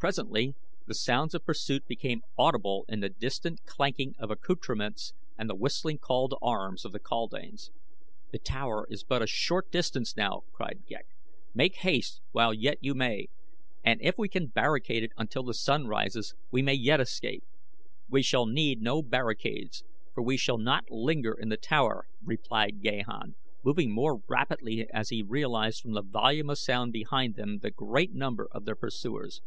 [0.00, 0.54] Presently
[0.86, 5.98] the sounds of pursuit became audible in the distant clanking of accouterments and the whistling
[5.98, 7.70] call to arms of the kaldanes.
[8.32, 11.04] "The tower is but a short distance now," cried Ghek.
[11.52, 13.26] "Make haste while yet you may,
[13.84, 17.44] and if we can barricade it until the sun rises we may yet escape."
[18.08, 19.84] "We shall need no barricades
[20.14, 25.22] for we shall not linger in the tower," replied Gahan, moving more rapidly as he
[25.22, 29.42] realized from the volume of sound behind them the great number of their pursuers.